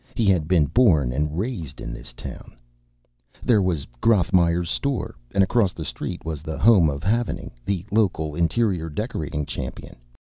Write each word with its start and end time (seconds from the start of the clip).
He 0.15 0.25
had 0.25 0.47
been 0.47 0.65
born 0.65 1.11
and 1.13 1.37
raised 1.37 1.79
in 1.79 1.93
this 1.93 2.11
town. 2.11 2.55
There 3.43 3.61
was 3.61 3.85
Grothmeir's 4.01 4.67
store, 4.67 5.13
and 5.31 5.43
across 5.43 5.73
the 5.73 5.85
street 5.85 6.25
was 6.25 6.41
the 6.41 6.57
home 6.57 6.89
of 6.89 7.03
Havening, 7.03 7.51
the 7.65 7.85
local 7.91 8.33
interior 8.33 8.89
decorating 8.89 9.45
champion. 9.45 9.97